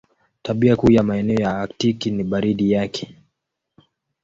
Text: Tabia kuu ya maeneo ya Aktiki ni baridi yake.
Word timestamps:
Tabia 0.41 0.75
kuu 0.75 0.91
ya 0.91 1.03
maeneo 1.03 1.39
ya 1.41 1.61
Aktiki 1.61 2.11
ni 2.11 2.23
baridi 2.23 2.71
yake. 2.71 3.15